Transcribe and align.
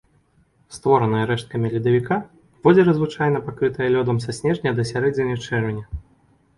Створанае 0.77 1.19
рэшткамі 1.31 1.71
ледавіка, 1.75 2.17
возера 2.69 2.91
звычайна 2.97 3.45
пакрытае 3.51 3.89
лёдам 3.95 4.17
са 4.27 4.31
снежня 4.41 4.69
да 4.83 4.91
сярэдзіны 4.95 5.41
чэрвеня. 5.45 5.85